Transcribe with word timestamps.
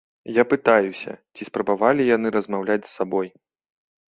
Я 0.37 0.43
пытаюся, 0.53 1.11
ці 1.37 1.47
спрабавалі 1.49 2.07
яны 2.15 2.27
размаўляць 2.37 2.81
з 2.87 2.91
сабой? 2.97 3.27